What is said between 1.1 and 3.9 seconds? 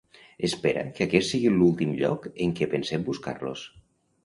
sigui l'últim lloc en què pensem buscar-los.